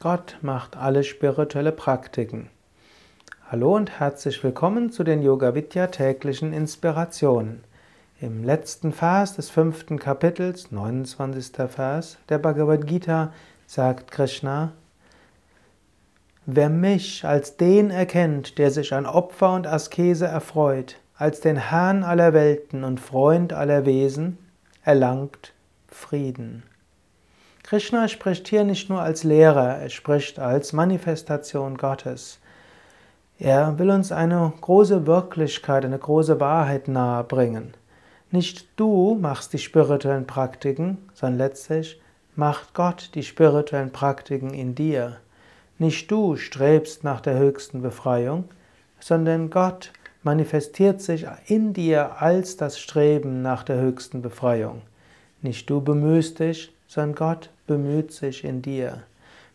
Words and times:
Gott 0.00 0.36
macht 0.42 0.76
alle 0.76 1.02
spirituelle 1.02 1.72
Praktiken. 1.72 2.50
Hallo 3.50 3.74
und 3.74 4.00
herzlich 4.00 4.42
willkommen 4.44 4.90
zu 4.90 5.02
den 5.02 5.22
Yoga 5.22 5.54
Vidya 5.54 5.86
täglichen 5.86 6.52
Inspirationen. 6.52 7.64
Im 8.20 8.44
letzten 8.44 8.92
Vers 8.92 9.36
des 9.36 9.48
fünften 9.48 9.98
Kapitels, 9.98 10.70
29. 10.72 11.52
Vers 11.68 12.18
der 12.28 12.38
Bhagavad 12.38 12.86
Gita, 12.86 13.32
sagt 13.66 14.10
Krishna, 14.10 14.72
Wer 16.44 16.68
mich 16.68 17.24
als 17.24 17.56
den 17.56 17.90
erkennt, 17.90 18.58
der 18.58 18.70
sich 18.70 18.92
an 18.92 19.06
Opfer 19.06 19.54
und 19.54 19.66
Askese 19.66 20.26
erfreut, 20.26 20.96
als 21.16 21.40
den 21.40 21.56
Herrn 21.56 22.02
aller 22.02 22.34
Welten 22.34 22.84
und 22.84 23.00
Freund 23.00 23.54
aller 23.54 23.86
Wesen, 23.86 24.36
erlangt 24.82 25.54
Frieden. 25.88 26.64
Krishna 27.64 28.08
spricht 28.08 28.46
hier 28.48 28.62
nicht 28.62 28.90
nur 28.90 29.00
als 29.00 29.24
Lehrer, 29.24 29.78
er 29.78 29.88
spricht 29.88 30.38
als 30.38 30.74
Manifestation 30.74 31.78
Gottes. 31.78 32.38
Er 33.38 33.78
will 33.78 33.88
uns 33.88 34.12
eine 34.12 34.52
große 34.60 35.06
Wirklichkeit, 35.06 35.86
eine 35.86 35.98
große 35.98 36.40
Wahrheit 36.40 36.88
nahebringen. 36.88 37.72
Nicht 38.30 38.68
du 38.76 39.16
machst 39.18 39.54
die 39.54 39.58
spirituellen 39.58 40.26
Praktiken, 40.26 40.98
sondern 41.14 41.38
letztlich 41.38 41.98
macht 42.36 42.74
Gott 42.74 43.10
die 43.14 43.22
spirituellen 43.22 43.92
Praktiken 43.92 44.52
in 44.52 44.74
dir. 44.74 45.16
Nicht 45.78 46.10
du 46.10 46.36
strebst 46.36 47.02
nach 47.02 47.22
der 47.22 47.38
höchsten 47.38 47.80
Befreiung, 47.80 48.44
sondern 49.00 49.48
Gott 49.48 49.90
manifestiert 50.22 51.00
sich 51.00 51.26
in 51.46 51.72
dir 51.72 52.20
als 52.20 52.58
das 52.58 52.78
Streben 52.78 53.40
nach 53.40 53.62
der 53.62 53.80
höchsten 53.80 54.20
Befreiung. 54.20 54.82
Nicht 55.40 55.70
du 55.70 55.80
bemühst 55.80 56.40
dich, 56.40 56.73
sondern 56.86 57.14
Gott 57.14 57.50
bemüht 57.66 58.12
sich 58.12 58.44
in 58.44 58.62
dir. 58.62 59.02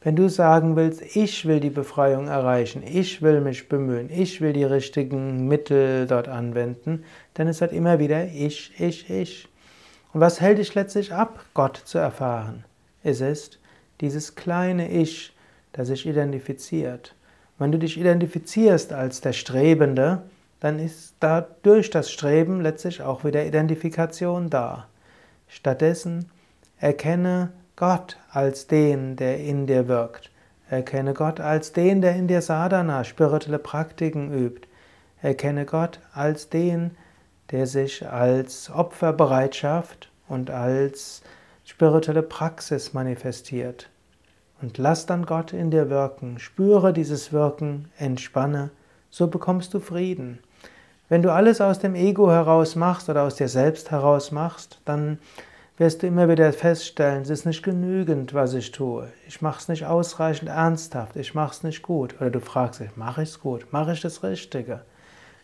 Wenn 0.00 0.14
du 0.14 0.28
sagen 0.28 0.76
willst, 0.76 1.16
ich 1.16 1.44
will 1.44 1.58
die 1.58 1.70
Befreiung 1.70 2.28
erreichen, 2.28 2.84
ich 2.86 3.20
will 3.20 3.40
mich 3.40 3.68
bemühen, 3.68 4.10
ich 4.10 4.40
will 4.40 4.52
die 4.52 4.64
richtigen 4.64 5.48
Mittel 5.48 6.06
dort 6.06 6.28
anwenden, 6.28 7.04
dann 7.34 7.48
ist 7.48 7.60
das 7.60 7.72
immer 7.72 7.98
wieder 7.98 8.26
ich, 8.26 8.78
ich, 8.80 9.10
ich. 9.10 9.48
Und 10.12 10.20
was 10.20 10.40
hält 10.40 10.58
dich 10.58 10.74
letztlich 10.74 11.12
ab, 11.12 11.44
Gott 11.52 11.76
zu 11.84 11.98
erfahren? 11.98 12.64
Es 13.02 13.20
ist 13.20 13.58
dieses 14.00 14.36
kleine 14.36 14.90
Ich, 14.90 15.34
das 15.72 15.88
sich 15.88 16.06
identifiziert. 16.06 17.14
Wenn 17.58 17.72
du 17.72 17.78
dich 17.78 17.98
identifizierst 17.98 18.92
als 18.92 19.20
der 19.20 19.32
Strebende, 19.32 20.22
dann 20.60 20.78
ist 20.78 21.14
da 21.20 21.46
durch 21.62 21.90
das 21.90 22.10
Streben 22.10 22.60
letztlich 22.60 23.02
auch 23.02 23.24
wieder 23.24 23.44
Identifikation 23.44 24.48
da. 24.48 24.86
Stattdessen 25.48 26.30
erkenne 26.80 27.50
Gott 27.76 28.16
als 28.30 28.66
den, 28.66 29.16
der 29.16 29.38
in 29.38 29.66
dir 29.66 29.88
wirkt. 29.88 30.30
Erkenne 30.68 31.14
Gott 31.14 31.40
als 31.40 31.72
den, 31.72 32.02
der 32.02 32.14
in 32.16 32.28
dir 32.28 32.42
Sadhana, 32.42 33.04
spirituelle 33.04 33.58
Praktiken 33.58 34.32
übt. 34.32 34.68
Erkenne 35.22 35.64
Gott 35.64 36.00
als 36.12 36.48
den, 36.48 36.92
der 37.50 37.66
sich 37.66 38.06
als 38.08 38.70
Opferbereitschaft 38.70 40.10
und 40.28 40.50
als 40.50 41.22
spirituelle 41.64 42.22
Praxis 42.22 42.92
manifestiert. 42.92 43.88
Und 44.60 44.76
lass 44.76 45.06
dann 45.06 45.24
Gott 45.24 45.52
in 45.52 45.70
dir 45.70 45.88
wirken. 45.88 46.38
Spüre 46.38 46.92
dieses 46.92 47.32
Wirken, 47.32 47.90
entspanne, 47.96 48.70
so 49.10 49.28
bekommst 49.28 49.72
du 49.72 49.80
Frieden. 49.80 50.40
Wenn 51.08 51.22
du 51.22 51.32
alles 51.32 51.60
aus 51.60 51.78
dem 51.78 51.94
Ego 51.94 52.30
heraus 52.30 52.76
machst 52.76 53.08
oder 53.08 53.22
aus 53.22 53.36
dir 53.36 53.48
selbst 53.48 53.90
heraus 53.90 54.30
machst, 54.30 54.80
dann 54.84 55.18
wirst 55.78 56.02
du 56.02 56.08
immer 56.08 56.28
wieder 56.28 56.52
feststellen, 56.52 57.22
es 57.22 57.30
ist 57.30 57.46
nicht 57.46 57.62
genügend, 57.62 58.34
was 58.34 58.52
ich 58.54 58.72
tue. 58.72 59.12
Ich 59.28 59.40
mache 59.40 59.60
es 59.60 59.68
nicht 59.68 59.86
ausreichend 59.86 60.50
ernsthaft, 60.50 61.14
ich 61.16 61.34
mache 61.34 61.52
es 61.52 61.62
nicht 61.62 61.82
gut. 61.82 62.16
Oder 62.20 62.30
du 62.30 62.40
fragst 62.40 62.80
dich, 62.80 62.96
mache 62.96 63.22
ich 63.22 63.28
es 63.30 63.40
gut, 63.40 63.72
mache 63.72 63.92
ich 63.92 64.00
das 64.00 64.24
Richtige? 64.24 64.82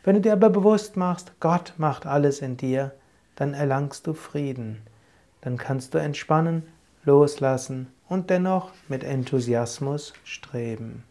Wenn 0.03 0.17
du 0.17 0.21
dir 0.21 0.33
aber 0.33 0.51
bewusst 0.51 0.97
machst, 0.97 1.33
Gott 1.39 1.75
macht 1.77 2.05
alles 2.05 2.41
in 2.41 2.56
dir, 2.56 2.93
dann 3.37 3.55
erlangst 3.55 4.06
du 4.06 4.12
Frieden. 4.12 4.83
Dann 5.41 5.56
kannst 5.56 5.94
du 5.94 5.99
entspannen, 5.99 6.65
loslassen 7.05 7.87
und 8.09 8.28
dennoch 8.28 8.71
mit 8.89 9.05
Enthusiasmus 9.05 10.15
streben. 10.25 11.05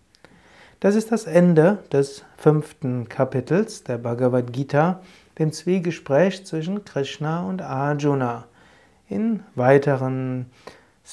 Das 0.82 0.96
ist 0.96 1.14
das 1.14 1.26
Ende 1.26 1.80
des 1.94 2.26
fünften 2.38 3.08
Kapitels 3.08 3.86
der 3.86 4.00
Bhagavad 4.00 4.52
Gita, 4.52 5.00
dem 5.40 5.54
Zwiegespräch 5.54 6.46
zwischen 6.46 6.84
Krishna 6.84 7.48
und 7.48 7.62
Arjuna. 7.62 8.46
In 9.14 9.44
weiteren 9.54 10.48